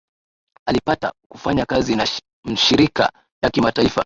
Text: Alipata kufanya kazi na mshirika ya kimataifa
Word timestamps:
Alipata 0.65 1.13
kufanya 1.31 1.65
kazi 1.65 1.95
na 1.95 2.07
mshirika 2.45 3.11
ya 3.43 3.49
kimataifa 3.49 3.99